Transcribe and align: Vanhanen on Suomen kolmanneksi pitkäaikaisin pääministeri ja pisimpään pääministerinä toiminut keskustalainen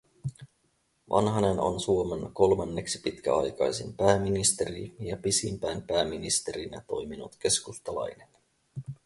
Vanhanen 1.09 1.59
on 1.59 1.79
Suomen 1.79 2.29
kolmanneksi 2.33 3.01
pitkäaikaisin 3.01 3.93
pääministeri 3.93 4.95
ja 4.99 5.17
pisimpään 5.17 5.81
pääministerinä 5.81 6.81
toiminut 6.87 7.35
keskustalainen 7.39 8.27